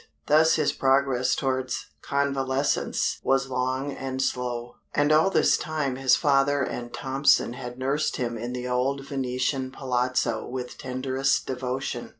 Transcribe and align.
Thus 0.25 0.55
his 0.55 0.73
progress 0.73 1.35
towards 1.35 1.85
convalescence 2.01 3.19
was 3.21 3.51
long 3.51 3.91
and 3.91 4.19
slow. 4.19 4.77
And 4.95 5.11
all 5.11 5.29
this 5.29 5.57
time 5.57 5.95
his 5.97 6.15
father 6.15 6.63
and 6.63 6.91
Tompson 6.91 7.53
had 7.53 7.77
nursed 7.77 8.15
him 8.15 8.35
in 8.35 8.51
the 8.53 8.67
old 8.67 9.05
Venetian 9.07 9.69
palazzo 9.69 10.47
with 10.47 10.79
tenderest 10.79 11.45
devotion. 11.45 12.09